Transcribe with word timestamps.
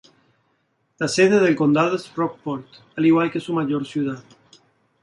La 0.97 1.07
sede 1.07 1.39
del 1.39 1.55
condado 1.55 1.95
es 1.95 2.11
Rockport, 2.15 2.65
al 2.97 3.05
igual 3.05 3.31
que 3.31 3.39
su 3.39 3.53
mayor 3.53 3.85
ciudad. 3.85 4.23